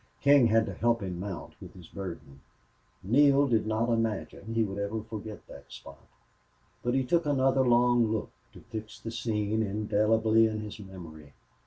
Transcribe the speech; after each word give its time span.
King 0.23 0.47
had 0.47 0.65
to 0.65 0.73
help 0.73 1.03
him 1.03 1.19
mount 1.19 1.53
with 1.61 1.75
his 1.75 1.87
burden. 1.87 2.39
Neale 3.03 3.45
did 3.47 3.67
not 3.67 3.87
imagine 3.89 4.55
he 4.55 4.63
would 4.63 4.79
ever 4.79 5.03
forget 5.03 5.45
that 5.45 5.71
spot, 5.71 6.01
but 6.81 6.95
he 6.95 7.03
took 7.03 7.27
another 7.27 7.63
long 7.63 8.11
look 8.11 8.31
to 8.53 8.61
fix 8.61 8.99
the 8.99 9.11
scene 9.11 9.61
indelibly 9.61 10.49
on 10.49 10.61
his 10.61 10.79
memory. 10.79 11.33